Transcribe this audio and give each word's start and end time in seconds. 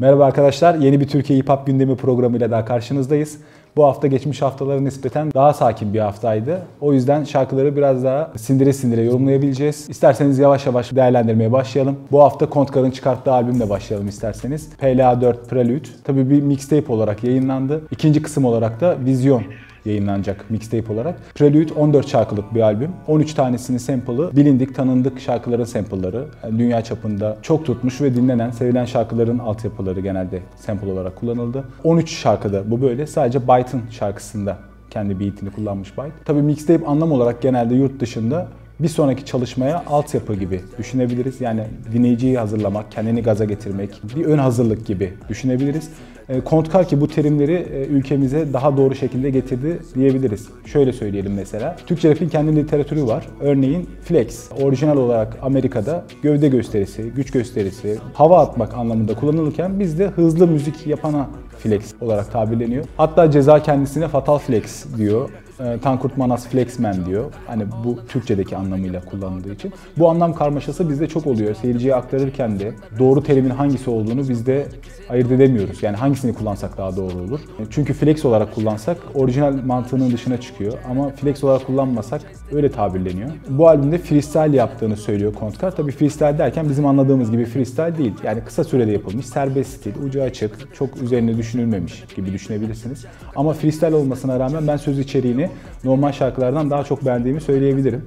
Merhaba 0.00 0.24
arkadaşlar, 0.24 0.74
yeni 0.74 1.00
bir 1.00 1.08
Türkiye 1.08 1.38
Hip 1.38 1.48
Hop 1.48 1.66
gündemi 1.66 1.96
programıyla 1.96 2.50
daha 2.50 2.64
karşınızdayız. 2.64 3.38
Bu 3.76 3.84
hafta 3.84 4.06
geçmiş 4.06 4.42
haftalara 4.42 4.80
nispeten 4.80 5.32
daha 5.34 5.52
sakin 5.52 5.94
bir 5.94 5.98
haftaydı. 5.98 6.62
O 6.80 6.92
yüzden 6.92 7.24
şarkıları 7.24 7.76
biraz 7.76 8.04
daha 8.04 8.32
sindire 8.36 8.72
sindire 8.72 9.02
yorumlayabileceğiz. 9.02 9.90
İsterseniz 9.90 10.38
yavaş 10.38 10.66
yavaş 10.66 10.94
değerlendirmeye 10.96 11.52
başlayalım. 11.52 11.96
Bu 12.12 12.22
hafta 12.22 12.50
Kontkar'ın 12.50 12.90
çıkarttığı 12.90 13.32
albümle 13.32 13.70
başlayalım 13.70 14.08
isterseniz. 14.08 14.70
PLA 14.78 15.20
4 15.20 15.50
Prelude. 15.50 15.88
Tabii 16.04 16.30
bir 16.30 16.42
mixtape 16.42 16.92
olarak 16.92 17.24
yayınlandı. 17.24 17.82
İkinci 17.90 18.22
kısım 18.22 18.44
olarak 18.44 18.80
da 18.80 18.96
Vizyon 19.04 19.42
yayınlanacak 19.86 20.50
mixtape 20.50 20.92
olarak. 20.92 21.34
Prelude 21.34 21.72
14 21.72 22.08
şarkılık 22.08 22.54
bir 22.54 22.60
albüm. 22.60 22.90
13 23.06 23.34
tanesinin 23.34 23.78
sample'ı 23.78 24.36
bilindik, 24.36 24.74
tanındık 24.74 25.20
şarkıların 25.20 25.64
sample'ları. 25.64 26.24
Yani 26.44 26.58
dünya 26.58 26.84
çapında 26.84 27.36
çok 27.42 27.66
tutmuş 27.66 28.00
ve 28.00 28.14
dinlenen, 28.14 28.50
sevilen 28.50 28.84
şarkıların 28.84 29.38
altyapıları 29.38 30.00
genelde 30.00 30.42
sample 30.56 30.92
olarak 30.92 31.16
kullanıldı. 31.16 31.64
13 31.84 32.10
şarkıda 32.10 32.70
bu 32.70 32.82
böyle. 32.82 33.06
Sadece 33.06 33.42
Byte'ın 33.42 33.82
şarkısında 33.90 34.58
kendi 34.90 35.20
beatini 35.20 35.50
kullanmış 35.50 35.98
Byte. 35.98 36.12
Tabii 36.24 36.42
mixtape 36.42 36.86
anlam 36.86 37.12
olarak 37.12 37.42
genelde 37.42 37.74
yurt 37.74 38.00
dışında 38.00 38.48
bir 38.80 38.88
sonraki 38.88 39.24
çalışmaya 39.24 39.84
altyapı 39.86 40.34
gibi 40.34 40.60
düşünebiliriz. 40.78 41.40
Yani 41.40 41.64
dinleyiciyi 41.92 42.38
hazırlamak, 42.38 42.92
kendini 42.92 43.22
gaza 43.22 43.44
getirmek, 43.44 44.00
bir 44.16 44.24
ön 44.24 44.38
hazırlık 44.38 44.86
gibi 44.86 45.14
düşünebiliriz. 45.28 45.90
E, 46.28 46.40
Kontkar 46.40 46.88
ki 46.88 47.00
bu 47.00 47.08
terimleri 47.08 47.52
e, 47.52 47.86
ülkemize 47.86 48.52
daha 48.52 48.76
doğru 48.76 48.94
şekilde 48.94 49.30
getirdi 49.30 49.78
diyebiliriz. 49.94 50.48
Şöyle 50.66 50.92
söyleyelim 50.92 51.34
mesela. 51.34 51.76
Türkçe 51.86 52.10
rapin 52.10 52.28
kendi 52.28 52.56
literatürü 52.56 53.06
var. 53.06 53.26
Örneğin 53.40 53.88
flex, 54.02 54.50
orijinal 54.62 54.96
olarak 54.96 55.38
Amerika'da 55.42 56.04
gövde 56.22 56.48
gösterisi, 56.48 57.02
güç 57.02 57.30
gösterisi, 57.30 57.98
hava 58.14 58.40
atmak 58.40 58.74
anlamında 58.74 59.14
kullanılırken 59.14 59.80
bizde 59.80 60.06
hızlı 60.06 60.46
müzik 60.46 60.86
yapana 60.86 61.28
flex 61.58 61.94
olarak 62.00 62.32
tabirleniyor. 62.32 62.84
Hatta 62.96 63.30
ceza 63.30 63.62
kendisine 63.62 64.08
fatal 64.08 64.38
flex 64.38 64.86
diyor. 64.96 65.30
E, 65.60 65.78
Tankurt 65.82 66.16
Manas 66.16 66.48
Flexman 66.48 67.06
diyor. 67.06 67.32
Hani 67.46 67.64
bu 67.84 67.98
Türkçedeki 68.08 68.56
anlamıyla 68.56 69.04
kullanıldığı 69.04 69.52
için. 69.52 69.72
Bu 69.98 70.10
anlam 70.10 70.34
karmaşası 70.34 70.88
bizde 70.88 71.08
çok 71.08 71.26
oluyor. 71.26 71.54
Seyirciye 71.54 71.94
aktarırken 71.94 72.58
de 72.58 72.72
doğru 72.98 73.22
terimin 73.22 73.50
hangisi 73.50 73.90
olduğunu 73.90 74.28
bizde 74.28 74.66
ayırt 75.08 75.30
edemiyoruz. 75.30 75.82
Yani 75.82 75.96
hangisini 75.96 76.34
kullansak 76.34 76.78
daha 76.78 76.96
doğru 76.96 77.14
olur. 77.18 77.40
Çünkü 77.70 77.92
flex 77.92 78.24
olarak 78.24 78.54
kullansak 78.54 78.96
orijinal 79.14 79.54
mantığının 79.66 80.12
dışına 80.12 80.40
çıkıyor. 80.40 80.72
Ama 80.90 81.10
flex 81.10 81.44
olarak 81.44 81.66
kullanmasak 81.66 82.20
öyle 82.52 82.70
tabirleniyor. 82.70 83.30
Bu 83.48 83.68
albümde 83.68 83.98
freestyle 83.98 84.56
yaptığını 84.56 84.96
söylüyor 84.96 85.34
Kontkar. 85.34 85.76
Tabii 85.76 85.92
freestyle 85.92 86.38
derken 86.38 86.68
bizim 86.68 86.86
anladığımız 86.86 87.30
gibi 87.30 87.44
freestyle 87.44 87.98
değil. 87.98 88.14
Yani 88.24 88.40
kısa 88.44 88.64
sürede 88.64 88.92
yapılmış, 88.92 89.26
serbest 89.26 89.70
stil, 89.70 89.92
ucu 90.06 90.22
açık, 90.22 90.74
çok 90.74 91.02
üzerine 91.02 91.36
düşünülmemiş 91.36 92.04
gibi 92.16 92.32
düşünebilirsiniz. 92.32 93.04
Ama 93.36 93.52
freestyle 93.52 93.94
olmasına 93.94 94.40
rağmen 94.40 94.66
ben 94.66 94.76
söz 94.76 94.98
içeriğini 94.98 95.45
normal 95.84 96.12
şarkılardan 96.12 96.70
daha 96.70 96.84
çok 96.84 97.04
beğendiğimi 97.04 97.40
söyleyebilirim. 97.40 98.04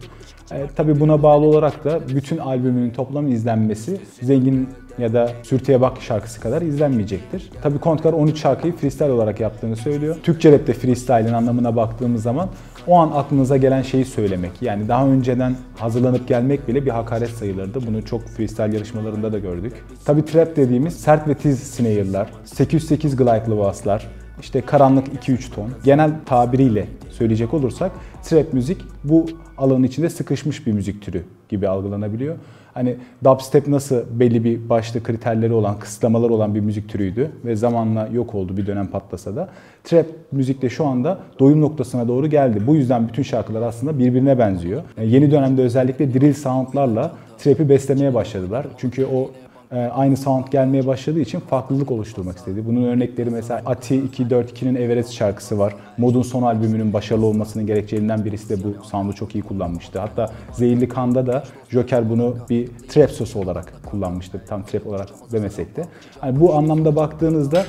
E, 0.52 0.68
tabii 0.76 1.00
buna 1.00 1.24
bağlı 1.24 1.46
olarak 1.46 1.86
da 1.86 2.00
bütün 2.16 2.38
albümünün 2.38 2.90
toplam 2.90 3.28
izlenmesi 3.28 3.98
Zengin 4.22 4.70
ya 4.98 5.14
da 5.14 5.32
Sürtüye 5.44 5.82
Bak 5.82 6.02
şarkısı 6.02 6.42
kadar 6.42 6.62
izlenmeyecektir. 6.62 7.52
Tabii 7.62 7.80
Kontkar 7.80 8.14
13 8.14 8.40
şarkıyı 8.40 8.76
freestyle 8.76 9.12
olarak 9.12 9.40
yaptığını 9.40 9.76
söylüyor. 9.76 10.16
Türkçe 10.24 10.52
rapte 10.52 10.74
freestyle'in 10.74 11.34
anlamına 11.34 11.76
baktığımız 11.76 12.24
zaman 12.24 12.50
o 12.88 12.96
an 12.96 13.12
aklınıza 13.16 13.58
gelen 13.58 13.82
şeyi 13.82 14.06
söylemek. 14.06 14.62
Yani 14.62 14.88
daha 14.88 15.08
önceden 15.08 15.56
hazırlanıp 15.78 16.28
gelmek 16.28 16.68
bile 16.68 16.86
bir 16.86 16.92
hakaret 16.92 17.30
sayılırdı. 17.30 17.88
Bunu 17.88 18.06
çok 18.06 18.28
freestyle 18.28 18.76
yarışmalarında 18.76 19.34
da 19.34 19.40
gördük. 19.40 19.74
Tabii 20.06 20.26
trap 20.26 20.56
dediğimiz 20.56 20.94
sert 20.94 21.28
ve 21.28 21.34
tiz 21.34 21.60
snare'lar, 21.60 22.30
808 22.46 23.16
glide'lı 23.16 23.58
basslar, 23.58 24.08
işte 24.42 24.62
karanlık 24.62 25.08
2-3 25.08 25.54
ton. 25.54 25.70
Genel 25.84 26.12
tabiriyle 26.26 26.88
söyleyecek 27.10 27.54
olursak 27.54 27.92
trap 28.24 28.54
müzik 28.54 28.78
bu 29.04 29.26
alanın 29.58 29.84
içinde 29.84 30.10
sıkışmış 30.10 30.68
bir 30.68 30.72
müzik 30.72 31.02
türü 31.02 31.24
gibi 31.50 31.68
algılanabiliyor. 31.68 32.36
Hani 32.74 32.96
dubstep 33.24 33.68
nasıl 33.68 34.02
belli 34.12 34.44
bir 34.44 34.70
başlı 34.70 35.04
kriterleri 35.04 35.54
olan, 35.54 35.80
kısıtlamalar 35.80 36.30
olan 36.30 36.56
bir 36.56 36.60
müzik 36.60 36.90
türüydü 36.90 37.32
ve 37.46 37.56
zamanla 37.56 38.10
yok 38.14 38.36
oldu 38.36 38.58
bir 38.58 38.68
dönem 38.68 38.88
patlasa 38.88 39.36
da. 39.36 39.50
Trap 39.84 40.06
müzik 40.32 40.62
de 40.62 40.70
şu 40.70 40.86
anda 40.86 41.20
doyum 41.40 41.62
noktasına 41.62 42.08
doğru 42.08 42.28
geldi. 42.28 42.62
Bu 42.68 42.76
yüzden 42.76 43.08
bütün 43.08 43.24
şarkılar 43.24 43.62
aslında 43.62 44.00
birbirine 44.00 44.40
benziyor. 44.40 44.82
Yani 44.98 45.12
yeni 45.12 45.32
dönemde 45.32 45.62
özellikle 45.62 46.14
drill 46.14 46.34
soundlarla 46.34 47.12
trap'i 47.38 47.70
beslemeye 47.70 48.14
başladılar. 48.14 48.66
Çünkü 48.78 49.06
o 49.06 49.32
aynı 49.72 50.18
sound 50.18 50.48
gelmeye 50.52 50.88
başladığı 50.88 51.20
için 51.20 51.40
farklılık 51.40 51.92
oluşturmak 51.92 52.38
istedi. 52.38 52.66
Bunun 52.68 52.84
örnekleri 52.84 53.30
mesela 53.30 53.62
Ati 53.66 53.96
242'nin 53.96 54.76
Everest 54.76 55.12
şarkısı 55.12 55.60
var. 55.60 55.76
Mod'un 55.98 56.22
son 56.22 56.44
albümünün 56.44 56.94
başarılı 56.94 57.26
olmasının 57.26 57.68
gerekçelerinden 57.68 58.26
birisi 58.26 58.50
de 58.50 58.64
bu 58.64 58.84
sound'u 58.84 59.14
çok 59.14 59.36
iyi 59.36 59.42
kullanmıştı. 59.42 60.00
Hatta 60.00 60.32
Zehirli 60.54 60.88
Kan'da 60.88 61.28
da 61.28 61.44
Joker 61.70 62.10
bunu 62.10 62.36
bir 62.50 62.68
trap 62.68 63.12
sosu 63.12 63.40
olarak 63.40 63.74
kullanmıştı. 63.86 64.42
Tam 64.48 64.64
trap 64.64 64.88
olarak 64.88 65.10
demesek 65.32 65.76
de. 65.76 65.84
Yani 66.24 66.40
bu 66.40 66.56
anlamda 66.56 66.96
baktığınızda 66.96 67.64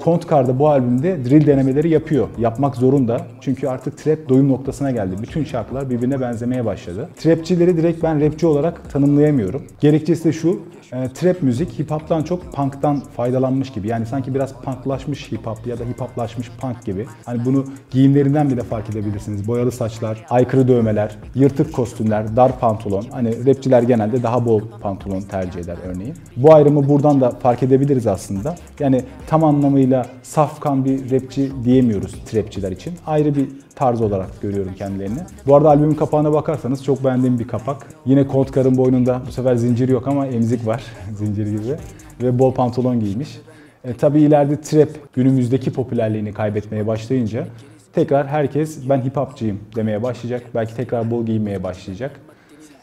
Kontkar'da 0.00 0.58
bu 0.58 0.68
albümde 0.68 1.24
drill 1.24 1.46
denemeleri 1.46 1.88
yapıyor. 1.88 2.28
Yapmak 2.38 2.76
zorunda. 2.76 3.26
Çünkü 3.40 3.68
artık 3.68 3.98
trap 3.98 4.28
doyum 4.28 4.48
noktasına 4.48 4.90
geldi. 4.90 5.16
Bütün 5.22 5.44
şarkılar 5.44 5.90
birbirine 5.90 6.20
benzemeye 6.20 6.64
başladı. 6.64 7.08
Trapçileri 7.16 7.76
direkt 7.76 8.02
ben 8.02 8.20
rapçi 8.20 8.46
olarak 8.46 8.90
tanımlayamıyorum. 8.90 9.62
Gerekçesi 9.80 10.24
de 10.24 10.32
şu. 10.32 10.60
E, 10.92 11.08
trap 11.08 11.42
müzik 11.42 11.78
hip 11.78 11.90
hop'tan 11.90 12.22
çok 12.22 12.52
punk'tan 12.52 13.00
faydalanmış 13.16 13.72
gibi. 13.72 13.88
Yani 13.88 14.06
sanki 14.06 14.34
biraz 14.34 14.52
punklaşmış 14.52 15.32
hip 15.32 15.46
hop 15.46 15.66
ya 15.66 15.78
da 15.78 15.84
hip 15.84 16.00
hoplaşmış 16.00 16.50
punk 16.60 16.84
gibi. 16.84 17.06
Hani 17.24 17.44
bunu 17.44 17.64
giyimlerinden 17.90 18.50
bile 18.50 18.62
fark 18.62 18.90
edebilirsiniz. 18.90 19.48
Boyalı 19.48 19.72
saçlar, 19.72 20.26
aykırı 20.30 20.68
dövmeler, 20.68 21.16
yırtık 21.34 21.72
kostümler, 21.72 22.36
dar 22.36 22.60
pantolon. 22.60 23.04
Hani 23.10 23.46
rapçiler 23.46 23.82
genelde 23.82 24.22
daha 24.22 24.46
bol 24.46 24.60
pantolon 24.80 25.20
tercih 25.20 25.60
eder 25.60 25.76
örneğin. 25.86 26.14
Bu 26.36 26.54
ayrımı 26.54 26.88
buradan 26.88 27.20
da 27.20 27.30
fark 27.30 27.62
edebiliriz 27.62 28.06
aslında. 28.06 28.54
Yani 28.80 29.02
tam 29.26 29.44
anlamıyla 29.68 30.06
safkan 30.22 30.84
bir 30.84 31.10
rapçi 31.10 31.50
diyemiyoruz 31.64 32.12
trapçiler 32.26 32.72
için. 32.72 32.94
Ayrı 33.06 33.34
bir 33.34 33.48
tarz 33.74 34.00
olarak 34.00 34.42
görüyorum 34.42 34.74
kendilerini. 34.74 35.18
Bu 35.46 35.56
arada 35.56 35.68
albümün 35.68 35.94
kapağına 35.94 36.32
bakarsanız 36.32 36.84
çok 36.84 37.04
beğendiğim 37.04 37.38
bir 37.38 37.48
kapak. 37.48 37.86
Yine 38.06 38.28
Colt 38.32 38.50
Kar'ın 38.52 38.76
boynunda 38.76 39.22
bu 39.26 39.32
sefer 39.32 39.54
zincir 39.54 39.88
yok 39.88 40.08
ama 40.08 40.26
emzik 40.26 40.66
var 40.66 40.82
zincir 41.16 41.46
gibi 41.46 41.76
ve 42.22 42.38
bol 42.38 42.54
pantolon 42.54 43.00
giymiş. 43.00 43.38
E, 43.84 43.94
tabii 43.94 44.20
ileride 44.20 44.60
trap 44.60 44.88
günümüzdeki 45.12 45.72
popülerliğini 45.72 46.32
kaybetmeye 46.32 46.86
başlayınca 46.86 47.46
tekrar 47.92 48.26
herkes 48.26 48.88
ben 48.88 49.04
hip 49.04 49.16
hopçıyım 49.16 49.60
demeye 49.76 50.02
başlayacak. 50.02 50.42
Belki 50.54 50.76
tekrar 50.76 51.10
bol 51.10 51.26
giyinmeye 51.26 51.62
başlayacak. 51.62 52.20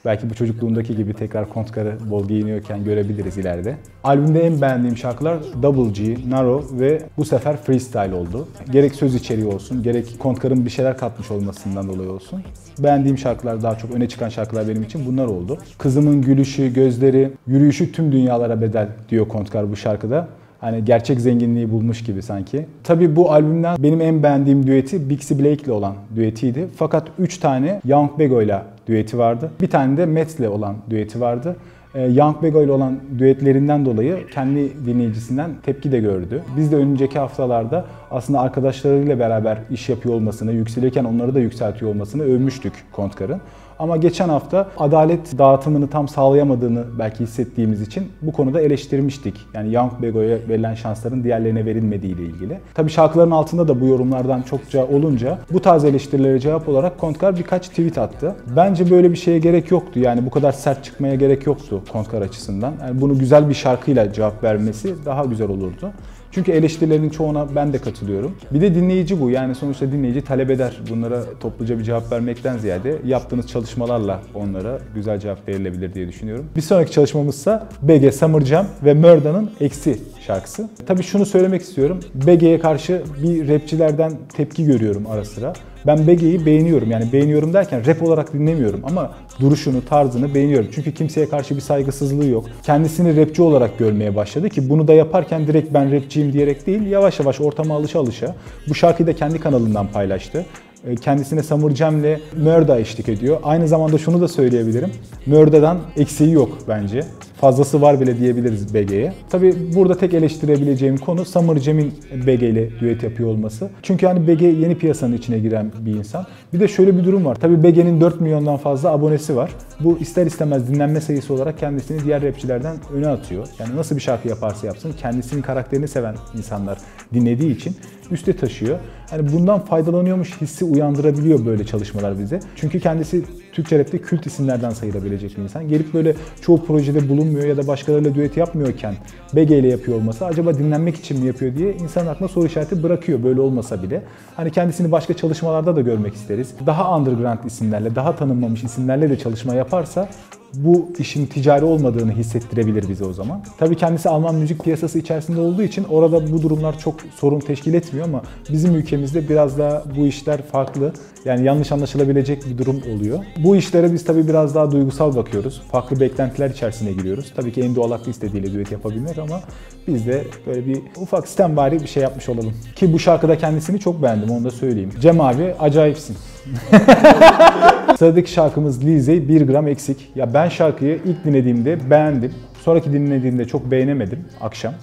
Belki 0.05 0.29
bu 0.29 0.33
çocukluğundaki 0.33 0.95
gibi 0.95 1.13
tekrar 1.13 1.49
kontkarı 1.49 1.97
bol 2.09 2.27
giyiniyorken 2.27 2.83
görebiliriz 2.83 3.37
ileride. 3.37 3.75
Albümde 4.03 4.41
en 4.41 4.61
beğendiğim 4.61 4.97
şarkılar 4.97 5.37
Double 5.61 5.91
G, 5.91 6.29
Narrow 6.29 6.79
ve 6.79 7.01
bu 7.17 7.25
sefer 7.25 7.57
Freestyle 7.57 8.15
oldu. 8.15 8.47
Gerek 8.71 8.95
söz 8.95 9.15
içeriği 9.15 9.47
olsun, 9.47 9.83
gerek 9.83 10.19
kontkarın 10.19 10.65
bir 10.65 10.69
şeyler 10.69 10.97
katmış 10.97 11.31
olmasından 11.31 11.87
dolayı 11.87 12.09
olsun. 12.09 12.41
Beğendiğim 12.79 13.17
şarkılar 13.17 13.63
daha 13.63 13.77
çok 13.77 13.91
öne 13.91 14.07
çıkan 14.09 14.29
şarkılar 14.29 14.67
benim 14.67 14.83
için 14.83 15.05
bunlar 15.05 15.25
oldu. 15.25 15.57
Kızımın 15.77 16.21
gülüşü, 16.21 16.73
gözleri, 16.73 17.31
yürüyüşü 17.47 17.91
tüm 17.91 18.11
dünyalara 18.11 18.61
bedel 18.61 18.87
diyor 19.09 19.27
kontkar 19.27 19.71
bu 19.71 19.75
şarkıda. 19.75 20.27
Hani 20.59 20.85
gerçek 20.85 21.21
zenginliği 21.21 21.71
bulmuş 21.71 22.03
gibi 22.03 22.21
sanki. 22.21 22.65
Tabii 22.83 23.15
bu 23.15 23.31
albümden 23.31 23.83
benim 23.83 24.01
en 24.01 24.23
beğendiğim 24.23 24.67
düeti 24.67 25.09
Bixie 25.09 25.39
Blake 25.39 25.63
ile 25.63 25.71
olan 25.71 25.95
düetiydi. 26.15 26.67
Fakat 26.75 27.07
3 27.19 27.37
tane 27.37 27.81
Young 27.85 28.19
Bego 28.19 28.41
ile 28.41 28.61
düeti 28.87 29.17
vardı. 29.17 29.51
Bir 29.61 29.69
tane 29.69 29.97
de 29.97 30.05
Metz 30.05 30.39
ile 30.39 30.49
olan 30.49 30.75
düeti 30.89 31.21
vardı. 31.21 31.55
Ee, 31.95 32.01
Young 32.01 32.43
Bego 32.43 32.63
ile 32.63 32.71
olan 32.71 32.99
düetlerinden 33.17 33.85
dolayı 33.85 34.27
kendi 34.33 34.85
dinleyicisinden 34.85 35.51
tepki 35.63 35.91
de 35.91 35.99
gördü. 35.99 36.43
Biz 36.57 36.71
de 36.71 36.75
önümüzdeki 36.75 37.19
haftalarda 37.19 37.85
aslında 38.11 38.39
arkadaşlarıyla 38.39 39.19
beraber 39.19 39.57
iş 39.71 39.89
yapıyor 39.89 40.15
olmasını, 40.15 40.51
yükselirken 40.51 41.03
onları 41.03 41.35
da 41.35 41.39
yükseltiyor 41.39 41.91
olmasını 41.91 42.23
övmüştük 42.23 42.73
Kontkar'ın. 42.91 43.41
Ama 43.79 43.97
geçen 43.97 44.29
hafta 44.29 44.67
adalet 44.77 45.37
dağıtımını 45.37 45.87
tam 45.89 46.07
sağlayamadığını 46.07 46.83
belki 46.99 47.19
hissettiğimiz 47.23 47.81
için 47.81 48.07
bu 48.21 48.31
konuda 48.31 48.61
eleştirmiştik. 48.61 49.35
Yani 49.53 49.73
Young 49.73 49.91
Bego'ya 50.01 50.37
verilen 50.49 50.75
şansların 50.75 51.23
diğerlerine 51.23 51.65
verilmediği 51.65 52.15
ile 52.15 52.23
ilgili. 52.23 52.59
Tabii 52.73 52.89
şarkıların 52.91 53.31
altında 53.31 53.67
da 53.67 53.81
bu 53.81 53.85
yorumlardan 53.85 54.41
çokça 54.41 54.85
olunca 54.87 55.37
bu 55.51 55.61
tarz 55.61 55.85
eleştirilere 55.85 56.39
cevap 56.39 56.69
olarak 56.69 56.97
Kontkar 56.97 57.37
birkaç 57.37 57.69
tweet 57.69 57.97
attı. 57.97 58.35
Bence 58.55 58.91
böyle 58.91 59.11
bir 59.11 59.17
şeye 59.17 59.39
gerek 59.39 59.71
yoktu. 59.71 59.99
Yani 59.99 60.25
bu 60.25 60.29
kadar 60.29 60.51
sert 60.51 60.83
çıkmaya 60.83 61.15
gerek 61.15 61.45
yoktu 61.45 61.81
Kontkar 61.91 62.21
açısından. 62.21 62.73
Yani 62.81 63.01
bunu 63.01 63.19
güzel 63.19 63.49
bir 63.49 63.53
şarkıyla 63.53 64.13
cevap 64.13 64.43
vermesi 64.43 65.05
daha 65.05 65.25
güzel 65.25 65.49
olurdu. 65.49 65.91
Çünkü 66.35 66.51
eleştirilerin 66.51 67.09
çoğuna 67.09 67.55
ben 67.55 67.73
de 67.73 67.77
katılıyorum. 67.77 68.35
Bir 68.51 68.61
de 68.61 68.75
dinleyici 68.75 69.21
bu. 69.21 69.29
Yani 69.29 69.55
sonuçta 69.55 69.91
dinleyici 69.91 70.21
talep 70.21 70.49
eder. 70.49 70.81
Bunlara 70.89 71.23
topluca 71.39 71.79
bir 71.79 71.83
cevap 71.83 72.11
vermekten 72.11 72.57
ziyade 72.57 72.95
yaptığınız 73.05 73.47
çalışmalarla 73.47 74.21
onlara 74.33 74.79
güzel 74.95 75.19
cevap 75.19 75.47
verilebilir 75.47 75.93
diye 75.93 76.07
düşünüyorum. 76.07 76.45
Bir 76.55 76.61
sonraki 76.61 76.91
çalışmamızsa 76.91 77.67
BG 77.81 78.13
Summer 78.13 78.41
Jam 78.41 78.67
ve 78.85 78.93
Murda'nın 78.93 79.51
Eksi 79.59 79.99
şarkısı. 80.27 80.69
Tabii 80.85 81.03
şunu 81.03 81.25
söylemek 81.25 81.61
istiyorum. 81.61 81.99
BG'ye 82.13 82.59
karşı 82.59 83.01
bir 83.23 83.47
rapçilerden 83.47 84.11
tepki 84.33 84.65
görüyorum 84.65 85.07
ara 85.07 85.25
sıra. 85.25 85.53
Ben 85.87 86.07
BG'yi 86.07 86.45
beğeniyorum. 86.45 86.91
Yani 86.91 87.11
beğeniyorum 87.13 87.53
derken 87.53 87.85
rap 87.85 88.03
olarak 88.03 88.33
dinlemiyorum 88.33 88.81
ama 88.83 89.11
duruşunu, 89.39 89.85
tarzını 89.85 90.33
beğeniyorum. 90.33 90.69
Çünkü 90.75 90.93
kimseye 90.93 91.29
karşı 91.29 91.55
bir 91.55 91.61
saygısızlığı 91.61 92.25
yok. 92.25 92.45
Kendisini 92.63 93.21
rapçi 93.21 93.41
olarak 93.41 93.79
görmeye 93.79 94.15
başladı 94.15 94.49
ki 94.49 94.69
bunu 94.69 94.87
da 94.87 94.93
yaparken 94.93 95.47
direkt 95.47 95.73
ben 95.73 95.91
rapçiyim 95.91 96.33
diyerek 96.33 96.67
değil, 96.67 96.85
yavaş 96.85 97.19
yavaş 97.19 97.41
ortama 97.41 97.75
alışa 97.75 97.99
alışa 97.99 98.35
bu 98.69 98.75
şarkıyı 98.75 99.07
da 99.07 99.13
kendi 99.15 99.39
kanalından 99.39 99.87
paylaştı. 99.87 100.45
E, 100.87 100.95
kendisine 100.95 101.43
Samur 101.43 101.71
Cem'le 101.71 102.19
Mörda 102.37 102.79
eşlik 102.79 103.09
ediyor. 103.09 103.37
Aynı 103.43 103.67
zamanda 103.67 103.97
şunu 103.97 104.21
da 104.21 104.27
söyleyebilirim. 104.27 104.91
Mörda'dan 105.25 105.77
eksiği 105.97 106.31
yok 106.31 106.57
bence. 106.67 107.03
Fazlası 107.41 107.81
var 107.81 108.01
bile 108.01 108.17
diyebiliriz 108.17 108.73
BG'ye. 108.73 109.13
Tabi 109.29 109.55
burada 109.75 109.97
tek 109.97 110.13
eleştirebileceğim 110.13 110.97
konu 110.97 111.25
Samur 111.25 111.57
Cem'in 111.57 111.93
BG 112.27 112.43
ile 112.43 112.79
düet 112.79 113.03
yapıyor 113.03 113.29
olması. 113.29 113.69
Çünkü 113.83 114.07
hani 114.07 114.27
BG 114.27 114.41
yeni 114.41 114.77
piyasanın 114.77 115.17
içine 115.17 115.39
giren 115.39 115.71
bir 115.79 115.95
insan. 115.95 116.25
Bir 116.53 116.59
de 116.59 116.67
şöyle 116.67 116.97
bir 116.97 117.03
durum 117.03 117.25
var. 117.25 117.35
Tabi 117.35 117.63
BG'nin 117.63 118.01
4 118.01 118.21
milyondan 118.21 118.57
fazla 118.57 118.91
abonesi 118.91 119.35
var. 119.35 119.51
Bu 119.79 119.97
ister 119.97 120.25
istemez 120.25 120.67
dinlenme 120.67 121.01
sayısı 121.01 121.33
olarak 121.33 121.59
kendisini 121.59 122.03
diğer 122.03 122.23
rapçilerden 122.23 122.75
öne 122.93 123.07
atıyor. 123.07 123.47
Yani 123.59 123.75
nasıl 123.75 123.95
bir 123.95 124.01
şarkı 124.01 124.27
yaparsa 124.27 124.67
yapsın 124.67 124.93
kendisinin 125.01 125.41
karakterini 125.41 125.87
seven 125.87 126.15
insanlar 126.37 126.77
dinlediği 127.13 127.55
için 127.55 127.75
üste 128.11 128.35
taşıyor. 128.35 128.79
Yani 129.11 129.31
bundan 129.33 129.59
faydalanıyormuş 129.59 130.41
hissi 130.41 130.65
uyandırabiliyor 130.65 131.45
böyle 131.45 131.65
çalışmalar 131.65 132.19
bize. 132.19 132.39
Çünkü 132.55 132.79
kendisi 132.79 133.23
Türkçe 133.55 133.79
rapte 133.79 133.97
kült 133.97 134.25
isimlerden 134.25 134.69
sayılabilecek 134.69 135.37
bir 135.37 135.41
insan. 135.43 135.67
Gelip 135.67 135.93
böyle 135.93 136.15
çoğu 136.41 136.65
projede 136.65 137.09
bulunmuyor 137.09 137.47
ya 137.47 137.57
da 137.57 137.67
başkalarıyla 137.67 138.15
düet 138.15 138.37
yapmıyorken 138.37 138.95
BG 139.33 139.51
ile 139.51 139.67
yapıyor 139.67 139.97
olması 139.97 140.25
acaba 140.25 140.57
dinlenmek 140.57 140.95
için 140.95 141.19
mi 141.19 141.27
yapıyor 141.27 141.55
diye 141.55 141.73
insanın 141.73 142.07
aklına 142.07 142.29
soru 142.29 142.45
işareti 142.45 142.83
bırakıyor 142.83 143.23
böyle 143.23 143.41
olmasa 143.41 143.83
bile. 143.83 144.03
Hani 144.35 144.51
kendisini 144.51 144.91
başka 144.91 145.13
çalışmalarda 145.13 145.75
da 145.75 145.81
görmek 145.81 146.13
isteriz. 146.13 146.53
Daha 146.65 146.97
underground 146.97 147.43
isimlerle, 147.45 147.95
daha 147.95 148.15
tanınmamış 148.15 148.63
isimlerle 148.63 149.09
de 149.09 149.17
çalışma 149.17 149.55
yaparsa 149.55 150.09
bu 150.53 150.89
işin 150.99 151.25
ticari 151.25 151.65
olmadığını 151.65 152.11
hissettirebilir 152.11 152.89
bize 152.89 153.05
o 153.05 153.13
zaman. 153.13 153.43
Tabii 153.57 153.75
kendisi 153.75 154.09
Alman 154.09 154.35
müzik 154.35 154.63
piyasası 154.63 154.99
içerisinde 154.99 155.41
olduğu 155.41 155.63
için 155.63 155.83
orada 155.83 156.31
bu 156.31 156.41
durumlar 156.41 156.79
çok 156.79 156.95
sorun 157.15 157.39
teşkil 157.39 157.73
etmiyor 157.73 158.05
ama 158.07 158.21
bizim 158.51 158.75
ülkemizde 158.75 159.29
biraz 159.29 159.57
daha 159.57 159.83
bu 159.97 160.07
işler 160.07 160.41
farklı. 160.41 160.93
Yani 161.25 161.45
yanlış 161.45 161.71
anlaşılabilecek 161.71 162.45
bir 162.45 162.57
durum 162.57 162.81
oluyor. 162.95 163.19
Bu 163.43 163.55
işlere 163.55 163.93
biz 163.93 164.05
tabii 164.05 164.27
biraz 164.27 164.55
daha 164.55 164.71
duygusal 164.71 165.15
bakıyoruz. 165.15 165.61
Farklı 165.71 165.99
beklentiler 165.99 166.49
içerisine 166.49 166.91
giriyoruz. 166.91 167.33
Tabii 167.35 167.53
ki 167.53 167.61
en 167.61 167.75
doğal 167.75 167.91
hakkı 167.91 168.09
istediğiyle 168.09 168.53
düet 168.53 168.71
yapabilmek 168.71 169.17
ama 169.17 169.41
biz 169.87 170.07
de 170.07 170.23
böyle 170.47 170.65
bir 170.65 170.79
ufak 170.97 171.27
sistembari 171.27 171.81
bir 171.81 171.87
şey 171.87 172.03
yapmış 172.03 172.29
olalım. 172.29 172.53
Ki 172.75 172.93
bu 172.93 172.99
şarkıda 172.99 173.37
kendisini 173.37 173.79
çok 173.79 174.03
beğendim 174.03 174.29
onu 174.29 174.43
da 174.43 174.51
söyleyeyim. 174.51 174.91
Cem 175.01 175.21
abi 175.21 175.53
acayipsin. 175.59 176.17
Sıradaki 177.97 178.31
şarkımız 178.31 178.85
Lizey 178.85 179.29
1 179.29 179.47
gram 179.47 179.67
eksik. 179.67 180.11
Ya 180.15 180.33
ben 180.33 180.49
şarkıyı 180.49 180.99
ilk 181.05 181.25
dinlediğimde 181.25 181.89
beğendim. 181.89 182.33
Sonraki 182.61 182.93
dinlediğimde 182.93 183.45
çok 183.45 183.71
beğenemedim 183.71 184.25
akşam. 184.41 184.73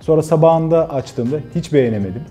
Sonra 0.00 0.22
sabahında 0.22 0.90
açtığımda 0.90 1.36
hiç 1.54 1.72
beğenemedim. 1.72 2.22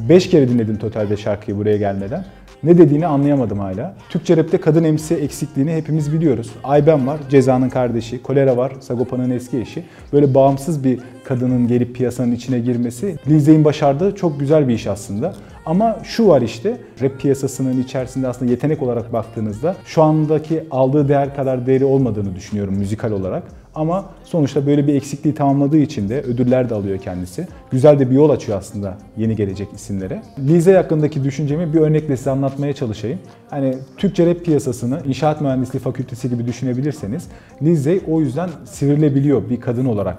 5 0.00 0.30
kere 0.30 0.48
dinledim 0.48 0.78
totalde 0.78 1.16
şarkıyı 1.16 1.56
buraya 1.56 1.76
gelmeden. 1.76 2.24
Ne 2.62 2.78
dediğini 2.78 3.06
anlayamadım 3.06 3.58
hala. 3.58 3.94
Türkçe 4.08 4.36
rapte 4.36 4.60
kadın 4.60 4.92
MC 4.92 5.14
eksikliğini 5.14 5.72
hepimiz 5.72 6.12
biliyoruz. 6.12 6.50
Ayben 6.64 7.06
var, 7.06 7.18
Ceza'nın 7.30 7.68
kardeşi. 7.68 8.22
Kolera 8.22 8.56
var, 8.56 8.72
Sagopa'nın 8.80 9.30
eski 9.30 9.58
eşi. 9.58 9.84
Böyle 10.12 10.34
bağımsız 10.34 10.84
bir 10.84 10.98
kadının 11.24 11.68
gelip 11.68 11.94
piyasanın 11.94 12.32
içine 12.32 12.58
girmesi 12.58 13.16
Lizey'in 13.28 13.64
başardığı 13.64 14.14
çok 14.14 14.40
güzel 14.40 14.68
bir 14.68 14.74
iş 14.74 14.86
aslında. 14.86 15.34
Ama 15.68 15.98
şu 16.04 16.28
var 16.28 16.42
işte 16.42 16.76
rap 17.02 17.20
piyasasının 17.20 17.82
içerisinde 17.82 18.28
aslında 18.28 18.50
yetenek 18.50 18.82
olarak 18.82 19.12
baktığınızda 19.12 19.76
şu 19.84 20.02
andaki 20.02 20.64
aldığı 20.70 21.08
değer 21.08 21.36
kadar 21.36 21.66
değeri 21.66 21.84
olmadığını 21.84 22.34
düşünüyorum 22.34 22.74
müzikal 22.74 23.12
olarak. 23.12 23.42
Ama 23.74 24.04
sonuçta 24.24 24.66
böyle 24.66 24.86
bir 24.86 24.94
eksikliği 24.94 25.34
tamamladığı 25.34 25.76
için 25.76 26.08
de 26.08 26.22
ödüller 26.22 26.70
de 26.70 26.74
alıyor 26.74 26.98
kendisi. 26.98 27.48
Güzel 27.70 27.98
de 27.98 28.10
bir 28.10 28.14
yol 28.14 28.30
açıyor 28.30 28.58
aslında 28.58 28.98
yeni 29.16 29.36
gelecek 29.36 29.68
isimlere. 29.74 30.22
Lize 30.38 30.76
hakkındaki 30.76 31.24
düşüncemi 31.24 31.74
bir 31.74 31.80
örnekle 31.80 32.16
size 32.16 32.30
anlatmaya 32.30 32.72
çalışayım. 32.72 33.18
Hani 33.50 33.74
Türkçe 33.96 34.26
rap 34.26 34.44
piyasasını 34.44 35.00
inşaat 35.06 35.40
mühendisliği 35.40 35.82
fakültesi 35.82 36.30
gibi 36.30 36.46
düşünebilirseniz 36.46 37.28
Lize 37.62 38.00
o 38.08 38.20
yüzden 38.20 38.50
sivrilebiliyor 38.64 39.50
bir 39.50 39.60
kadın 39.60 39.86
olarak. 39.86 40.18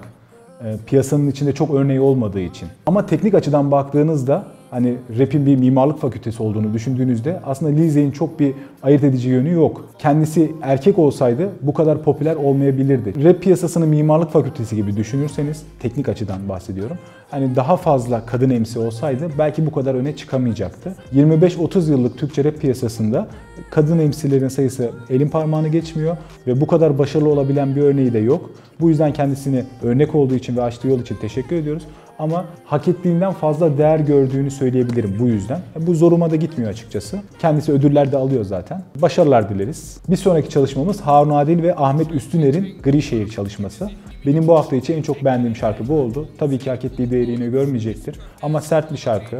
E, 0.64 0.76
piyasanın 0.86 1.30
içinde 1.30 1.52
çok 1.52 1.74
örneği 1.74 2.00
olmadığı 2.00 2.40
için. 2.40 2.68
Ama 2.86 3.06
teknik 3.06 3.34
açıdan 3.34 3.70
baktığınızda 3.70 4.44
hani 4.70 4.96
rap'in 5.18 5.46
bir 5.46 5.56
mimarlık 5.56 5.98
fakültesi 5.98 6.42
olduğunu 6.42 6.74
düşündüğünüzde 6.74 7.40
aslında 7.44 7.72
Lizey'in 7.72 8.10
çok 8.10 8.40
bir 8.40 8.54
ayırt 8.82 9.04
edici 9.04 9.28
yönü 9.28 9.52
yok. 9.52 9.88
Kendisi 9.98 10.52
erkek 10.62 10.98
olsaydı 10.98 11.50
bu 11.62 11.74
kadar 11.74 12.02
popüler 12.02 12.36
olmayabilirdi. 12.36 13.24
Rap 13.24 13.42
piyasasını 13.42 13.86
mimarlık 13.86 14.30
fakültesi 14.30 14.76
gibi 14.76 14.96
düşünürseniz, 14.96 15.62
teknik 15.80 16.08
açıdan 16.08 16.48
bahsediyorum. 16.48 16.98
Hani 17.30 17.56
daha 17.56 17.76
fazla 17.76 18.26
kadın 18.26 18.60
MC 18.60 18.80
olsaydı 18.80 19.30
belki 19.38 19.66
bu 19.66 19.72
kadar 19.72 19.94
öne 19.94 20.16
çıkamayacaktı. 20.16 20.94
25-30 21.14 21.90
yıllık 21.90 22.18
Türkçe 22.18 22.44
rap 22.44 22.60
piyasasında 22.60 23.28
kadın 23.70 23.96
MC'lerin 23.96 24.48
sayısı 24.48 24.90
elin 25.10 25.28
parmağını 25.28 25.68
geçmiyor 25.68 26.16
ve 26.46 26.60
bu 26.60 26.66
kadar 26.66 26.98
başarılı 26.98 27.28
olabilen 27.28 27.76
bir 27.76 27.82
örneği 27.82 28.12
de 28.12 28.18
yok. 28.18 28.50
Bu 28.80 28.88
yüzden 28.88 29.12
kendisini 29.12 29.64
örnek 29.82 30.14
olduğu 30.14 30.34
için 30.34 30.56
ve 30.56 30.62
açtığı 30.62 30.88
yol 30.88 31.00
için 31.00 31.16
teşekkür 31.16 31.56
ediyoruz 31.56 31.82
ama 32.20 32.44
hak 32.64 32.88
ettiğinden 32.88 33.32
fazla 33.32 33.78
değer 33.78 33.98
gördüğünü 33.98 34.50
söyleyebilirim 34.50 35.16
bu 35.18 35.28
yüzden. 35.28 35.60
Bu 35.76 35.94
zoruma 35.94 36.30
da 36.30 36.36
gitmiyor 36.36 36.70
açıkçası. 36.70 37.20
Kendisi 37.38 37.72
ödüller 37.72 38.12
de 38.12 38.16
alıyor 38.16 38.44
zaten. 38.44 38.82
Başarılar 39.02 39.48
dileriz. 39.48 39.98
Bir 40.08 40.16
sonraki 40.16 40.48
çalışmamız 40.48 41.00
Harun 41.00 41.30
Adil 41.30 41.62
ve 41.62 41.76
Ahmet 41.76 42.12
Üstüner'in 42.12 42.82
Gri 42.82 43.02
Şehir 43.02 43.28
çalışması. 43.28 43.90
Benim 44.26 44.48
bu 44.48 44.56
hafta 44.58 44.76
için 44.76 44.96
en 44.96 45.02
çok 45.02 45.24
beğendiğim 45.24 45.56
şarkı 45.56 45.88
bu 45.88 45.94
oldu. 45.94 46.28
Tabii 46.38 46.58
ki 46.58 46.70
hak 46.70 46.84
ettiği 46.84 47.10
değerini 47.10 47.50
görmeyecektir 47.50 48.18
ama 48.42 48.60
sert 48.60 48.92
bir 48.92 48.96
şarkı 48.96 49.38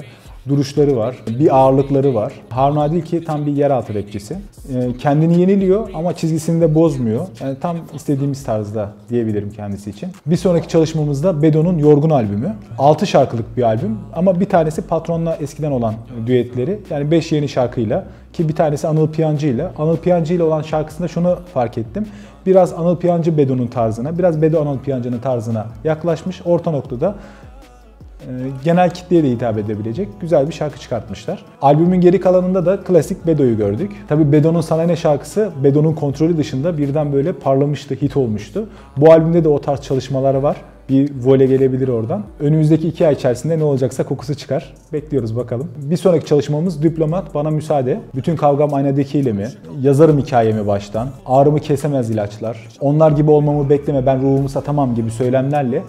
duruşları 0.49 0.97
var, 0.97 1.17
bir 1.39 1.57
ağırlıkları 1.57 2.15
var. 2.15 2.33
Harun 2.51 2.77
Adil 2.77 3.03
ki 3.03 3.25
tam 3.25 3.47
bir 3.47 3.53
yeraltı 3.53 3.95
rapçisi. 3.95 4.37
Ee, 4.75 4.97
kendini 4.99 5.41
yeniliyor 5.41 5.91
ama 5.95 6.17
çizgisini 6.17 6.61
de 6.61 6.75
bozmuyor. 6.75 7.27
Yani 7.41 7.57
tam 7.61 7.77
istediğimiz 7.95 8.45
tarzda 8.45 8.93
diyebilirim 9.11 9.51
kendisi 9.51 9.91
için. 9.91 10.09
Bir 10.27 10.37
sonraki 10.37 10.69
çalışmamızda 10.69 11.43
Bedo'nun 11.43 11.79
Yorgun 11.79 12.11
albümü. 12.11 12.55
6 12.79 13.07
şarkılık 13.07 13.57
bir 13.57 13.63
albüm 13.63 13.99
ama 14.15 14.41
bir 14.41 14.49
tanesi 14.49 14.83
Patron'la 14.83 15.37
eskiden 15.37 15.71
olan 15.71 15.95
düetleri. 16.27 16.81
Yani 16.91 17.11
5 17.11 17.33
yeni 17.33 17.49
şarkıyla 17.49 18.05
ki 18.33 18.49
bir 18.49 18.55
tanesi 18.55 18.89
Anıl 18.89 19.09
Piyancı 19.09 19.47
ile. 19.47 19.69
Anıl 19.79 19.97
Piyancı 19.97 20.35
ile 20.35 20.43
olan 20.43 20.63
şarkısında 20.63 21.09
şunu 21.09 21.39
fark 21.55 21.79
ettim. 21.79 22.07
Biraz 22.47 22.73
Anıl 22.73 22.97
Piyancı 22.97 23.39
Bedo'nun 23.39 23.67
tarzına, 23.67 24.19
biraz 24.19 24.43
Bedo 24.43 24.61
Anıl 24.61 24.79
Piyancı'nın 24.79 25.19
tarzına 25.19 25.67
yaklaşmış. 25.85 26.41
Orta 26.45 26.71
noktada 26.71 27.15
genel 28.65 28.91
kitleye 28.91 29.23
de 29.23 29.31
hitap 29.31 29.59
edebilecek 29.59 30.09
güzel 30.21 30.49
bir 30.49 30.53
şarkı 30.53 30.81
çıkartmışlar. 30.81 31.45
Albümün 31.63 32.01
geri 32.01 32.21
kalanında 32.21 32.67
da 32.67 32.81
klasik 32.81 33.27
Bedo'yu 33.27 33.57
gördük. 33.57 33.93
Tabi 34.09 34.33
Bedo'nun 34.33 34.61
Sana 34.61 34.83
Ne 34.83 34.97
şarkısı 34.97 35.51
Bedo'nun 35.65 35.93
kontrolü 35.93 36.37
dışında 36.37 36.79
birden 36.79 37.13
böyle 37.13 37.33
parlamıştı, 37.33 37.95
hit 37.95 38.17
olmuştu. 38.17 38.69
Bu 38.97 39.13
albümde 39.13 39.45
de 39.45 39.49
o 39.49 39.61
tarz 39.61 39.81
çalışmalar 39.81 40.35
var. 40.35 40.57
Bir 40.89 41.11
vole 41.25 41.47
gelebilir 41.47 41.89
oradan. 41.89 42.23
Önümüzdeki 42.41 42.89
iki 42.89 43.07
ay 43.07 43.15
içerisinde 43.15 43.59
ne 43.59 43.65
olacaksa 43.65 44.05
kokusu 44.05 44.35
çıkar. 44.35 44.75
Bekliyoruz 44.93 45.37
bakalım. 45.37 45.71
Bir 45.77 45.97
sonraki 45.97 46.27
çalışmamız 46.27 46.83
Diplomat 46.83 47.35
Bana 47.35 47.51
Müsaade. 47.51 48.01
Bütün 48.15 48.37
kavgam 48.37 48.75
aynadakiyle 48.75 49.33
mi? 49.33 49.49
Yazarım 49.81 50.19
hikayemi 50.19 50.67
baştan. 50.67 51.09
Ağrımı 51.27 51.61
kesemez 51.61 52.11
ilaçlar. 52.11 52.69
Onlar 52.81 53.11
gibi 53.11 53.31
olmamı 53.31 53.71
bekleme 53.71 54.07
ben 54.07 54.23
ruhumu 54.23 54.49
satamam 54.49 54.95
gibi 54.95 55.11
söylemlerle 55.11 55.77
e, 55.77 55.83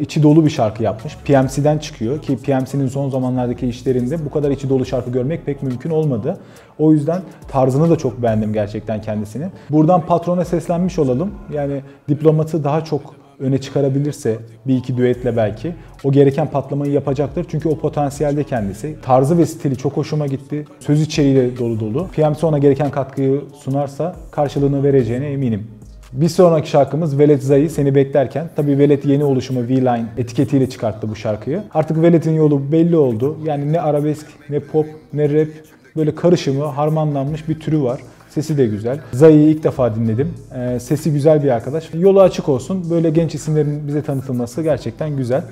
içi 0.00 0.22
dolu 0.22 0.44
bir 0.44 0.50
şarkı 0.50 0.82
yapmış. 0.82 1.16
PMC'den 1.16 1.78
çıkıyor 1.78 2.22
ki 2.22 2.36
PMC'nin 2.36 2.88
son 2.88 3.10
zamanlardaki 3.10 3.66
işlerinde 3.66 4.24
bu 4.24 4.30
kadar 4.30 4.50
içi 4.50 4.68
dolu 4.68 4.84
şarkı 4.84 5.10
görmek 5.10 5.46
pek 5.46 5.62
mümkün 5.62 5.90
olmadı. 5.90 6.38
O 6.78 6.92
yüzden 6.92 7.22
tarzını 7.48 7.90
da 7.90 7.96
çok 7.96 8.22
beğendim 8.22 8.52
gerçekten 8.52 9.00
kendisini. 9.00 9.46
Buradan 9.70 10.06
patrona 10.06 10.44
seslenmiş 10.44 10.98
olalım. 10.98 11.30
Yani 11.52 11.80
diplomatı 12.08 12.64
daha 12.64 12.84
çok 12.84 13.14
öne 13.40 13.58
çıkarabilirse 13.58 14.36
bir 14.66 14.76
iki 14.76 14.96
düetle 14.96 15.36
belki 15.36 15.74
o 16.04 16.12
gereken 16.12 16.50
patlamayı 16.50 16.92
yapacaktır. 16.92 17.46
Çünkü 17.48 17.68
o 17.68 17.78
potansiyelde 17.78 18.44
kendisi. 18.44 18.96
Tarzı 19.02 19.38
ve 19.38 19.46
stili 19.46 19.76
çok 19.76 19.96
hoşuma 19.96 20.26
gitti. 20.26 20.64
Söz 20.80 21.00
içeriği 21.00 21.36
de 21.36 21.58
dolu 21.58 21.80
dolu. 21.80 22.06
PMC 22.06 22.46
ona 22.46 22.58
gereken 22.58 22.90
katkıyı 22.90 23.40
sunarsa 23.54 24.16
karşılığını 24.30 24.82
vereceğine 24.82 25.26
eminim. 25.26 25.66
Bir 26.12 26.28
sonraki 26.28 26.70
şarkımız 26.70 27.18
Velet 27.18 27.42
Zayı 27.42 27.70
Seni 27.70 27.94
Beklerken. 27.94 28.50
Tabii 28.56 28.78
Velet 28.78 29.04
yeni 29.04 29.24
oluşumu 29.24 29.60
V-Line 29.62 30.04
etiketiyle 30.16 30.70
çıkarttı 30.70 31.08
bu 31.08 31.16
şarkıyı. 31.16 31.62
Artık 31.74 32.02
Velet'in 32.02 32.32
yolu 32.32 32.72
belli 32.72 32.96
oldu. 32.96 33.38
Yani 33.44 33.72
ne 33.72 33.80
arabesk, 33.80 34.26
ne 34.50 34.60
pop, 34.60 34.86
ne 35.12 35.28
rap 35.28 35.48
böyle 35.96 36.14
karışımı, 36.14 36.64
harmanlanmış 36.64 37.48
bir 37.48 37.60
türü 37.60 37.82
var. 37.82 38.00
Sesi 38.28 38.58
de 38.58 38.66
güzel. 38.66 39.00
Zayı'yı 39.12 39.48
ilk 39.48 39.64
defa 39.64 39.94
dinledim. 39.94 40.34
Ee, 40.56 40.80
sesi 40.80 41.12
güzel 41.12 41.42
bir 41.42 41.50
arkadaş. 41.50 41.90
Yolu 41.94 42.20
açık 42.20 42.48
olsun. 42.48 42.90
Böyle 42.90 43.10
genç 43.10 43.34
isimlerin 43.34 43.88
bize 43.88 44.02
tanıtılması 44.02 44.62
gerçekten 44.62 45.16
güzel. 45.16 45.44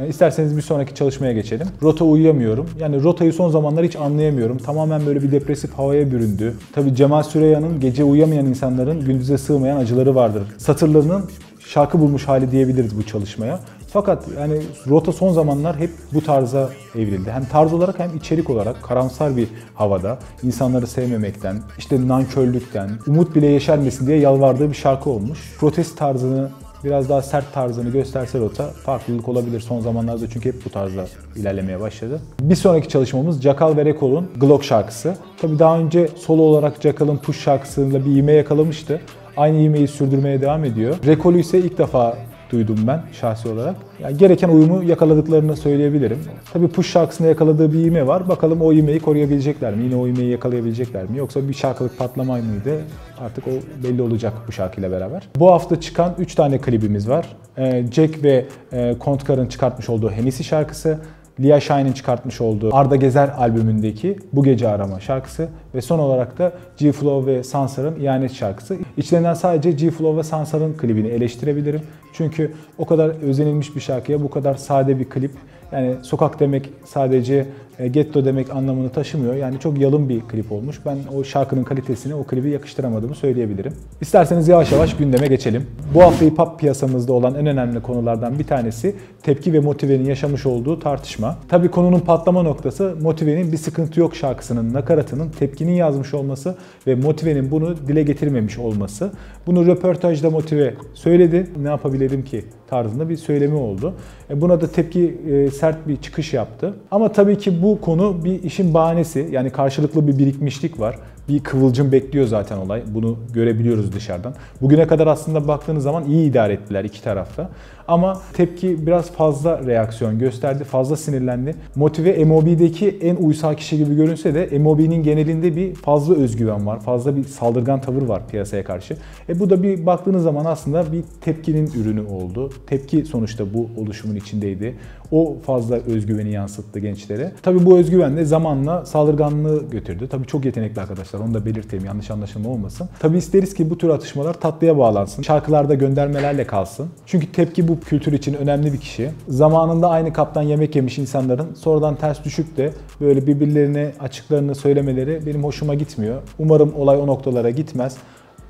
Ee, 0.00 0.08
isterseniz 0.08 0.56
bir 0.56 0.62
sonraki 0.62 0.94
çalışmaya 0.94 1.32
geçelim. 1.32 1.66
Rota 1.82 2.04
uyuyamıyorum. 2.04 2.70
Yani 2.80 3.02
rotayı 3.02 3.32
son 3.32 3.50
zamanlar 3.50 3.84
hiç 3.84 3.96
anlayamıyorum. 3.96 4.58
Tamamen 4.58 5.06
böyle 5.06 5.22
bir 5.22 5.32
depresif 5.32 5.72
havaya 5.72 6.10
büründü. 6.10 6.54
Tabii 6.72 6.94
Cemal 6.94 7.22
Süreyya'nın 7.22 7.80
gece 7.80 8.04
uyuyamayan 8.04 8.46
insanların 8.46 9.04
gündüze 9.04 9.38
sığmayan 9.38 9.76
acıları 9.76 10.14
vardır. 10.14 10.42
Satırlarının 10.58 11.24
şarkı 11.60 12.00
bulmuş 12.00 12.28
hali 12.28 12.50
diyebiliriz 12.50 12.98
bu 12.98 13.02
çalışmaya. 13.02 13.60
Fakat 13.92 14.24
yani 14.38 14.62
rota 14.88 15.12
son 15.12 15.32
zamanlar 15.32 15.76
hep 15.76 15.90
bu 16.14 16.24
tarza 16.24 16.70
evrildi. 16.94 17.30
Hem 17.30 17.44
tarz 17.44 17.72
olarak 17.72 17.98
hem 17.98 18.16
içerik 18.16 18.50
olarak 18.50 18.82
karamsar 18.82 19.36
bir 19.36 19.48
havada, 19.74 20.18
insanları 20.42 20.86
sevmemekten, 20.86 21.56
işte 21.78 22.08
nankörlükten, 22.08 22.90
umut 23.06 23.34
bile 23.34 23.46
yeşermesin 23.46 24.06
diye 24.06 24.18
yalvardığı 24.18 24.68
bir 24.68 24.74
şarkı 24.74 25.10
olmuş. 25.10 25.56
Protest 25.58 25.98
tarzını 25.98 26.50
biraz 26.84 27.08
daha 27.08 27.22
sert 27.22 27.52
tarzını 27.52 27.90
gösterse 27.90 28.38
rota 28.38 28.64
farklılık 28.66 29.28
olabilir 29.28 29.60
son 29.60 29.80
zamanlarda 29.80 30.30
çünkü 30.30 30.48
hep 30.48 30.64
bu 30.64 30.70
tarzda 30.70 31.04
ilerlemeye 31.36 31.80
başladı. 31.80 32.20
Bir 32.40 32.54
sonraki 32.54 32.88
çalışmamız 32.88 33.42
Jackal 33.42 33.76
ve 33.76 33.84
Rekol'un 33.84 34.30
Glock 34.36 34.64
şarkısı. 34.64 35.14
Tabi 35.40 35.58
daha 35.58 35.78
önce 35.78 36.08
solo 36.16 36.42
olarak 36.42 36.82
Jackal'ın 36.82 37.16
Push 37.16 37.40
şarkısıyla 37.40 38.04
bir 38.04 38.16
ivme 38.16 38.32
yakalamıştı. 38.32 39.00
Aynı 39.36 39.58
ivmeyi 39.58 39.88
sürdürmeye 39.88 40.40
devam 40.40 40.64
ediyor. 40.64 40.96
Rekol'ü 41.06 41.40
ise 41.40 41.58
ilk 41.58 41.78
defa 41.78 42.16
duydum 42.52 42.76
ben 42.86 43.02
şahsi 43.12 43.48
olarak. 43.48 43.76
Yani 44.02 44.16
gereken 44.16 44.48
uyumu 44.48 44.82
yakaladıklarını 44.84 45.56
söyleyebilirim. 45.56 46.18
Tabii 46.52 46.68
Push 46.68 46.90
şarkısında 46.90 47.28
yakaladığı 47.28 47.72
bir 47.72 47.78
ivme 47.78 48.06
var. 48.06 48.28
Bakalım 48.28 48.60
o 48.60 48.72
ivmeyi 48.72 49.00
koruyabilecekler 49.00 49.74
mi? 49.74 49.84
Yine 49.84 49.96
o 49.96 50.06
ivmeyi 50.08 50.30
yakalayabilecekler 50.30 51.04
mi? 51.10 51.18
Yoksa 51.18 51.48
bir 51.48 51.54
şarkılık 51.54 51.98
patlama 51.98 52.36
mıydı? 52.36 52.80
Artık 53.20 53.44
o 53.48 53.50
belli 53.84 54.02
olacak 54.02 54.32
bu 54.48 54.52
şarkıyla 54.52 54.90
beraber. 54.90 55.28
Bu 55.36 55.50
hafta 55.52 55.80
çıkan 55.80 56.14
3 56.18 56.34
tane 56.34 56.58
klibimiz 56.58 57.08
var. 57.08 57.26
Ee, 57.58 57.84
Jack 57.92 58.24
ve 58.24 58.46
e, 58.72 58.98
Kontkar'ın 58.98 59.46
çıkartmış 59.46 59.88
olduğu 59.88 60.10
Hennessy 60.10 60.42
şarkısı. 60.42 60.98
Lia 61.42 61.60
Shine'in 61.60 61.92
çıkartmış 61.92 62.40
olduğu 62.40 62.76
Arda 62.76 62.96
Gezer 62.96 63.28
albümündeki 63.38 64.18
Bu 64.32 64.42
Gece 64.42 64.68
Arama 64.68 65.00
şarkısı 65.00 65.48
ve 65.74 65.80
son 65.80 65.98
olarak 65.98 66.38
da 66.38 66.52
G-Flow 66.76 67.26
ve 67.26 67.44
Sansar'ın 67.44 68.00
İhanet 68.00 68.32
şarkısı. 68.32 68.76
İçlerinden 68.96 69.34
sadece 69.34 69.70
G-Flow 69.70 70.16
ve 70.16 70.22
Sansar'ın 70.22 70.72
klibini 70.72 71.08
eleştirebilirim. 71.08 71.82
Çünkü 72.12 72.52
o 72.78 72.86
kadar 72.86 73.08
özenilmiş 73.08 73.76
bir 73.76 73.80
şarkıya 73.80 74.22
bu 74.22 74.30
kadar 74.30 74.54
sade 74.54 74.98
bir 74.98 75.04
klip 75.04 75.30
yani 75.72 75.94
sokak 76.02 76.40
demek 76.40 76.70
sadece 76.84 77.46
getto 77.86 78.24
demek 78.24 78.50
anlamını 78.50 78.90
taşımıyor. 78.90 79.34
Yani 79.34 79.60
çok 79.60 79.78
yalın 79.78 80.08
bir 80.08 80.20
klip 80.20 80.52
olmuş. 80.52 80.80
Ben 80.86 80.98
o 81.16 81.24
şarkının 81.24 81.64
kalitesini 81.64 82.14
o 82.14 82.24
klibi 82.24 82.50
yakıştıramadığımı 82.50 83.14
söyleyebilirim. 83.14 83.72
İsterseniz 84.00 84.48
yavaş 84.48 84.72
yavaş 84.72 84.96
gündeme 84.96 85.26
geçelim. 85.26 85.66
Bu 85.94 86.02
hafta 86.02 86.24
hip 86.24 86.38
hop 86.38 86.60
piyasamızda 86.60 87.12
olan 87.12 87.34
en 87.34 87.46
önemli 87.46 87.82
konulardan 87.82 88.38
bir 88.38 88.44
tanesi 88.44 88.94
tepki 89.22 89.52
ve 89.52 89.60
motivenin 89.60 90.04
yaşamış 90.04 90.46
olduğu 90.46 90.78
tartışma. 90.78 91.38
Tabi 91.48 91.68
konunun 91.68 92.00
patlama 92.00 92.42
noktası 92.42 92.96
motivenin 93.02 93.52
bir 93.52 93.56
sıkıntı 93.56 94.00
yok 94.00 94.16
şarkısının 94.16 94.74
nakaratının 94.74 95.28
tepkinin 95.28 95.72
yazmış 95.72 96.14
olması 96.14 96.56
ve 96.86 96.94
motivenin 96.94 97.50
bunu 97.50 97.76
dile 97.88 98.02
getirmemiş 98.02 98.58
olması. 98.58 99.12
Bunu 99.46 99.66
röportajda 99.66 100.30
motive 100.30 100.74
söyledi. 100.94 101.46
Ne 101.62 101.68
yapabilirim 101.68 102.24
ki 102.24 102.44
tarzında 102.70 103.08
bir 103.08 103.16
söylemi 103.16 103.54
oldu. 103.54 103.94
E, 104.30 104.40
buna 104.40 104.60
da 104.60 104.66
tepki 104.66 105.18
e, 105.30 105.50
sert 105.50 105.88
bir 105.88 105.96
çıkış 105.96 106.32
yaptı. 106.32 106.74
Ama 106.90 107.12
tabii 107.12 107.38
ki 107.38 107.62
bu 107.62 107.69
konu 107.78 108.24
bir 108.24 108.42
işin 108.42 108.74
bahanesi. 108.74 109.28
Yani 109.30 109.50
karşılıklı 109.50 110.06
bir 110.06 110.18
birikmişlik 110.18 110.80
var 110.80 110.96
bir 111.30 111.40
kıvılcım 111.42 111.92
bekliyor 111.92 112.26
zaten 112.26 112.56
olay. 112.56 112.82
Bunu 112.86 113.18
görebiliyoruz 113.32 113.92
dışarıdan. 113.92 114.34
Bugüne 114.60 114.86
kadar 114.86 115.06
aslında 115.06 115.48
baktığınız 115.48 115.82
zaman 115.82 116.04
iyi 116.04 116.30
idare 116.30 116.52
ettiler 116.52 116.84
iki 116.84 117.02
tarafta. 117.02 117.50
Ama 117.90 118.20
tepki 118.32 118.86
biraz 118.86 119.10
fazla 119.10 119.66
reaksiyon 119.66 120.18
gösterdi, 120.18 120.64
fazla 120.64 120.96
sinirlendi. 120.96 121.54
Motive 121.76 122.24
MOB'deki 122.24 122.98
en 123.02 123.16
uysal 123.16 123.54
kişi 123.54 123.76
gibi 123.76 123.96
görünse 123.96 124.34
de 124.34 124.58
MOB'nin 124.58 125.02
genelinde 125.02 125.56
bir 125.56 125.74
fazla 125.74 126.14
özgüven 126.14 126.66
var, 126.66 126.80
fazla 126.80 127.16
bir 127.16 127.24
saldırgan 127.24 127.80
tavır 127.80 128.02
var 128.02 128.22
piyasaya 128.28 128.64
karşı. 128.64 128.96
E 129.28 129.40
bu 129.40 129.50
da 129.50 129.62
bir 129.62 129.86
baktığınız 129.86 130.22
zaman 130.22 130.44
aslında 130.44 130.92
bir 130.92 131.04
tepkinin 131.20 131.70
ürünü 131.76 132.02
oldu. 132.02 132.50
Tepki 132.66 133.04
sonuçta 133.04 133.54
bu 133.54 133.68
oluşumun 133.80 134.16
içindeydi. 134.16 134.74
O 135.12 135.36
fazla 135.46 135.76
özgüveni 135.76 136.32
yansıttı 136.32 136.78
gençlere. 136.78 137.32
Tabii 137.42 137.66
bu 137.66 137.78
özgüven 137.78 138.16
de 138.16 138.24
zamanla 138.24 138.86
saldırganlığı 138.86 139.70
götürdü. 139.70 140.08
Tabii 140.10 140.26
çok 140.26 140.44
yetenekli 140.44 140.80
arkadaşlar 140.80 141.20
onu 141.20 141.34
da 141.34 141.46
belirteyim 141.46 141.84
yanlış 141.84 142.10
anlaşılma 142.10 142.48
olmasın. 142.48 142.88
Tabii 142.98 143.18
isteriz 143.18 143.54
ki 143.54 143.70
bu 143.70 143.78
tür 143.78 143.88
atışmalar 143.88 144.34
tatlıya 144.34 144.78
bağlansın. 144.78 145.22
Şarkılarda 145.22 145.74
göndermelerle 145.74 146.46
kalsın. 146.46 146.88
Çünkü 147.06 147.32
tepki 147.32 147.68
bu 147.68 147.79
kültür 147.80 148.12
için 148.12 148.34
önemli 148.34 148.72
bir 148.72 148.78
kişi. 148.78 149.10
Zamanında 149.28 149.88
aynı 149.88 150.12
kaptan 150.12 150.42
yemek 150.42 150.76
yemiş 150.76 150.98
insanların 150.98 151.54
sonradan 151.54 151.96
ters 151.96 152.24
düşüp 152.24 152.56
de 152.56 152.72
böyle 153.00 153.26
birbirlerine 153.26 153.92
açıklarını 154.00 154.54
söylemeleri 154.54 155.26
benim 155.26 155.44
hoşuma 155.44 155.74
gitmiyor. 155.74 156.22
Umarım 156.38 156.74
olay 156.74 156.98
o 156.98 157.06
noktalara 157.06 157.50
gitmez. 157.50 157.96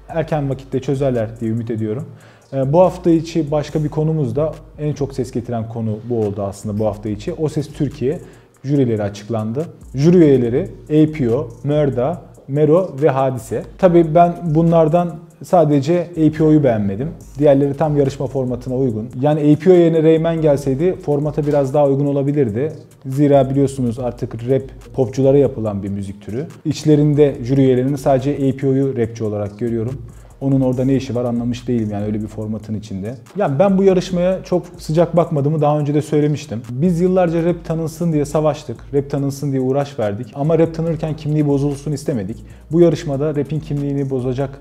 Erken 0.09 0.51
vakitte 0.51 0.81
çözerler 0.81 1.41
diye 1.41 1.51
ümit 1.51 1.71
ediyorum. 1.71 2.07
Ee, 2.53 2.73
bu 2.73 2.81
hafta 2.81 3.11
içi 3.11 3.51
başka 3.51 3.85
bir 3.85 3.89
konumuz 3.89 4.37
da 4.37 4.53
en 4.79 4.93
çok 4.93 5.15
ses 5.15 5.31
getiren 5.31 5.69
konu 5.69 5.99
bu 6.11 6.21
oldu 6.21 6.43
aslında 6.43 6.79
bu 6.79 6.87
hafta 6.87 7.09
içi. 7.09 7.33
O 7.33 7.49
Ses 7.49 7.73
Türkiye 7.73 8.19
jürileri 8.65 9.03
açıklandı. 9.03 9.67
Jüri 9.95 10.17
üyeleri 10.17 10.71
APO, 10.85 11.49
Mörda, 11.65 12.23
Mero 12.49 12.91
ve 13.03 13.09
Hadise. 13.09 13.63
Tabii 13.79 14.15
ben 14.15 14.37
bunlardan 14.45 15.17
sadece 15.45 16.09
APO'yu 16.27 16.65
beğenmedim. 16.65 17.09
Diğerleri 17.39 17.75
tam 17.75 17.97
yarışma 17.97 18.27
formatına 18.27 18.77
uygun. 18.77 19.09
Yani 19.21 19.41
APO 19.41 19.71
yerine 19.71 20.03
Rayman 20.03 20.41
gelseydi 20.41 20.97
formata 20.97 21.47
biraz 21.47 21.75
daha 21.75 21.87
uygun 21.87 22.07
olabilirdi. 22.07 22.73
Zira 23.07 23.51
biliyorsunuz 23.51 23.99
artık 23.99 24.49
rap 24.49 24.63
popçulara 24.95 25.39
yapılan 25.39 25.83
bir 25.83 25.89
müzik 25.89 26.23
türü. 26.23 26.47
İçlerinde 26.65 27.37
jüri 27.43 27.61
üyelerinin 27.61 27.97
sadece 27.97 28.35
APO'yu 28.35 28.97
rapçi 28.97 29.25
olarak 29.25 29.59
görüyorum. 29.59 30.03
Onun 30.41 30.61
orada 30.61 30.85
ne 30.85 30.97
işi 30.97 31.15
var 31.15 31.25
anlamış 31.25 31.69
değilim 31.69 31.89
yani 31.93 32.05
öyle 32.05 32.23
bir 32.23 32.27
formatın 32.27 32.75
içinde. 32.75 33.15
Yani 33.37 33.59
ben 33.59 33.79
bu 33.79 33.85
yarışmaya 33.85 34.45
çok 34.45 34.67
sıcak 34.79 35.17
bakmadığımı 35.17 35.61
daha 35.61 35.79
önce 35.79 35.95
de 35.95 36.03
söylemiştim. 36.03 36.63
Biz 36.71 37.01
yıllarca 37.01 37.45
rap 37.45 37.65
tanınsın 37.65 38.13
diye 38.13 38.25
savaştık. 38.25 38.77
Rap 38.95 39.11
tanınsın 39.11 39.53
diye 39.53 39.61
uğraş 39.61 39.99
verdik. 39.99 40.27
Ama 40.35 40.59
rap 40.59 40.75
tanırken 40.75 41.17
kimliği 41.17 41.47
bozulsun 41.47 41.93
istemedik. 41.93 42.45
Bu 42.73 42.81
yarışmada 42.81 43.37
rap'in 43.37 43.61
kimliğini 43.61 44.11
bozacak 44.11 44.61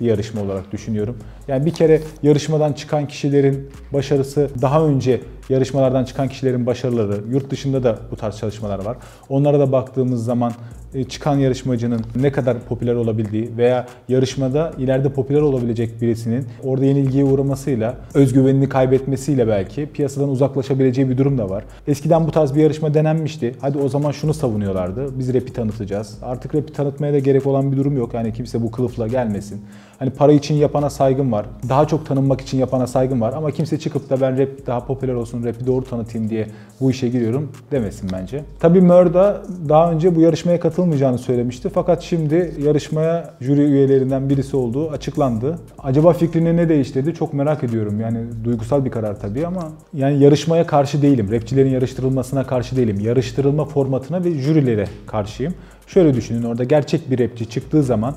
bir 0.00 0.06
yarışma 0.06 0.42
olarak 0.42 0.72
düşünüyorum. 0.72 1.16
Yani 1.48 1.66
bir 1.66 1.74
kere 1.74 2.00
yarışmadan 2.22 2.72
çıkan 2.72 3.08
kişilerin 3.08 3.70
başarısı 3.92 4.50
daha 4.62 4.86
önce 4.86 5.20
yarışmalardan 5.48 6.04
çıkan 6.04 6.28
kişilerin 6.28 6.66
başarıları, 6.66 7.20
yurt 7.30 7.50
dışında 7.50 7.82
da 7.82 7.98
bu 8.10 8.16
tarz 8.16 8.36
çalışmalar 8.36 8.84
var. 8.84 8.96
Onlara 9.28 9.60
da 9.60 9.72
baktığımız 9.72 10.24
zaman 10.24 10.52
e, 10.94 11.04
çıkan 11.04 11.36
yarışmacının 11.36 12.00
ne 12.16 12.32
kadar 12.32 12.60
popüler 12.60 12.94
olabildiği 12.94 13.50
veya 13.56 13.86
yarışmada 14.08 14.72
ileride 14.78 15.12
popüler 15.12 15.40
olabilecek 15.40 16.02
birisinin 16.02 16.46
orada 16.64 16.84
yenilgiye 16.84 17.24
uğramasıyla, 17.24 17.94
özgüvenini 18.14 18.68
kaybetmesiyle 18.68 19.48
belki 19.48 19.86
piyasadan 19.86 20.28
uzaklaşabileceği 20.28 21.10
bir 21.10 21.18
durum 21.18 21.38
da 21.38 21.50
var. 21.50 21.64
Eskiden 21.86 22.26
bu 22.26 22.30
tarz 22.30 22.54
bir 22.54 22.62
yarışma 22.62 22.94
denenmişti. 22.94 23.54
Hadi 23.60 23.78
o 23.78 23.88
zaman 23.88 24.12
şunu 24.12 24.34
savunuyorlardı. 24.34 25.18
Biz 25.18 25.34
rap'i 25.34 25.52
tanıtacağız. 25.52 26.18
Artık 26.22 26.54
rap'i 26.54 26.72
tanıtmaya 26.72 27.12
da 27.12 27.18
gerek 27.18 27.46
olan 27.46 27.72
bir 27.72 27.76
durum 27.76 27.96
yok. 27.96 28.14
Yani 28.14 28.32
kimse 28.32 28.62
bu 28.62 28.70
kılıfla 28.70 29.08
gelmesin. 29.08 29.60
Hani 30.00 30.10
para 30.10 30.32
için 30.32 30.54
yapana 30.54 30.90
saygım 30.90 31.32
var. 31.32 31.46
Daha 31.68 31.86
çok 31.86 32.06
tanınmak 32.06 32.40
için 32.40 32.58
yapana 32.58 32.86
saygım 32.86 33.20
var. 33.20 33.32
Ama 33.36 33.50
kimse 33.50 33.78
çıkıp 33.78 34.10
da 34.10 34.20
ben 34.20 34.38
rap 34.38 34.48
daha 34.66 34.86
popüler 34.86 35.14
olsun, 35.14 35.44
rap'i 35.44 35.66
doğru 35.66 35.84
tanıtayım 35.84 36.30
diye 36.30 36.46
bu 36.80 36.90
işe 36.90 37.08
giriyorum 37.08 37.52
demesin 37.70 38.10
bence. 38.12 38.44
Tabii 38.60 38.80
Mörda 38.80 39.42
daha 39.68 39.92
önce 39.92 40.16
bu 40.16 40.20
yarışmaya 40.20 40.60
katılmayacağını 40.60 41.18
söylemişti. 41.18 41.68
Fakat 41.68 42.02
şimdi 42.02 42.54
yarışmaya 42.64 43.34
jüri 43.40 43.60
üyelerinden 43.60 44.28
birisi 44.30 44.56
olduğu 44.56 44.90
açıklandı. 44.90 45.58
Acaba 45.78 46.12
fikrini 46.12 46.56
ne 46.56 46.68
değiştirdi 46.68 47.14
çok 47.14 47.34
merak 47.34 47.64
ediyorum. 47.64 48.00
Yani 48.00 48.18
duygusal 48.44 48.84
bir 48.84 48.90
karar 48.90 49.20
tabii 49.20 49.46
ama 49.46 49.68
yani 49.94 50.18
yarışmaya 50.18 50.66
karşı 50.66 51.02
değilim. 51.02 51.32
Rapçilerin 51.32 51.70
yarıştırılmasına 51.70 52.46
karşı 52.46 52.76
değilim. 52.76 53.00
Yarıştırılma 53.00 53.64
formatına 53.64 54.24
ve 54.24 54.30
jürilere 54.30 54.86
karşıyım. 55.06 55.54
Şöyle 55.86 56.14
düşünün 56.14 56.42
orada 56.42 56.64
gerçek 56.64 57.10
bir 57.10 57.18
rapçi 57.18 57.48
çıktığı 57.48 57.82
zaman 57.82 58.14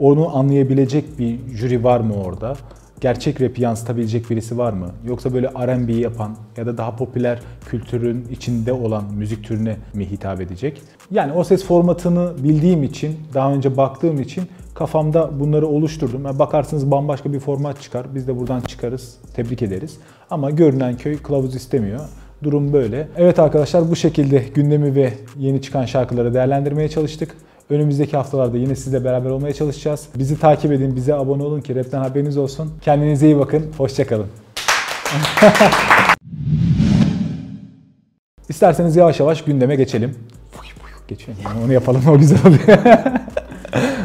onu 0.00 0.36
anlayabilecek 0.36 1.18
bir 1.18 1.38
jüri 1.54 1.84
var 1.84 2.00
mı 2.00 2.14
orada? 2.24 2.54
Gerçek 3.00 3.40
rap'i 3.40 3.62
yansıtabilecek 3.62 4.30
birisi 4.30 4.58
var 4.58 4.72
mı? 4.72 4.86
Yoksa 5.06 5.34
böyle 5.34 5.46
R&B 5.48 5.92
yapan 5.92 6.36
ya 6.56 6.66
da 6.66 6.78
daha 6.78 6.96
popüler 6.96 7.40
kültürün 7.70 8.26
içinde 8.30 8.72
olan 8.72 9.04
müzik 9.14 9.44
türüne 9.44 9.76
mi 9.94 10.10
hitap 10.10 10.40
edecek? 10.40 10.82
Yani 11.10 11.32
o 11.32 11.44
ses 11.44 11.64
formatını 11.64 12.32
bildiğim 12.44 12.82
için, 12.82 13.16
daha 13.34 13.52
önce 13.52 13.76
baktığım 13.76 14.20
için 14.20 14.44
Kafamda 14.80 15.40
bunları 15.40 15.66
oluşturdum. 15.66 16.24
Yani 16.24 16.38
bakarsınız 16.38 16.90
bambaşka 16.90 17.32
bir 17.32 17.40
format 17.40 17.80
çıkar. 17.80 18.06
Biz 18.14 18.28
de 18.28 18.38
buradan 18.38 18.60
çıkarız. 18.60 19.18
Tebrik 19.34 19.62
ederiz. 19.62 19.96
Ama 20.30 20.50
görünen 20.50 20.96
köy 20.96 21.18
kılavuz 21.18 21.56
istemiyor. 21.56 22.00
Durum 22.42 22.72
böyle. 22.72 23.08
Evet 23.16 23.38
arkadaşlar 23.38 23.90
bu 23.90 23.96
şekilde 23.96 24.44
gündemi 24.54 24.94
ve 24.94 25.12
yeni 25.38 25.62
çıkan 25.62 25.84
şarkıları 25.84 26.34
değerlendirmeye 26.34 26.88
çalıştık. 26.88 27.36
Önümüzdeki 27.70 28.16
haftalarda 28.16 28.56
yine 28.56 28.76
sizle 28.76 29.04
beraber 29.04 29.30
olmaya 29.30 29.54
çalışacağız. 29.54 30.08
Bizi 30.18 30.40
takip 30.40 30.72
edin, 30.72 30.96
bize 30.96 31.14
abone 31.14 31.42
olun 31.42 31.60
ki 31.60 31.74
rapten 31.74 31.98
haberiniz 31.98 32.36
olsun. 32.36 32.72
Kendinize 32.82 33.26
iyi 33.26 33.38
bakın. 33.38 33.72
Hoşçakalın. 33.78 34.26
İsterseniz 38.48 38.96
yavaş 38.96 39.20
yavaş 39.20 39.44
gündeme 39.44 39.76
geçelim. 39.76 40.14
Geçelim. 41.08 41.36
Onu 41.64 41.72
yapalım 41.72 42.02
o 42.08 42.18
güzel 42.18 42.38
oluyor. 42.46 42.78